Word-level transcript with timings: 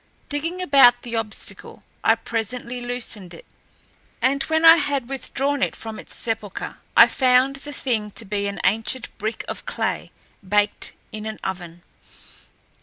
Digging 0.29 0.63
about 0.63 1.03
the 1.03 1.15
obstacle, 1.15 1.83
I 2.03 2.15
presently 2.15 2.81
loosened 2.81 3.35
it, 3.35 3.45
and 4.19 4.41
when 4.45 4.65
I 4.65 4.77
had 4.77 5.07
withdrawn 5.07 5.61
it 5.61 5.75
from 5.75 5.99
its 5.99 6.15
sepulcher 6.15 6.77
I 6.97 7.05
found 7.05 7.57
the 7.57 7.71
thing 7.71 8.09
to 8.17 8.25
be 8.25 8.47
an 8.47 8.59
ancient 8.63 9.15
brick 9.19 9.45
of 9.47 9.67
clay, 9.67 10.11
baked 10.41 10.93
in 11.11 11.27
an 11.27 11.37
oven. 11.43 11.83